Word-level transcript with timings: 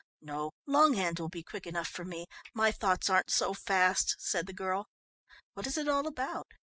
"No, 0.19 0.49
longhand 0.65 1.19
will 1.19 1.29
be 1.29 1.43
quick 1.43 1.67
enough 1.67 1.87
for 1.87 2.03
me. 2.03 2.25
My 2.55 2.71
thoughts 2.71 3.07
aren't 3.07 3.29
so 3.29 3.53
fast," 3.53 4.15
said 4.17 4.47
the 4.47 4.51
girl. 4.51 4.87
"What 5.53 5.67
is 5.67 5.77
it 5.77 5.87
all 5.87 6.07
about?" 6.07 6.47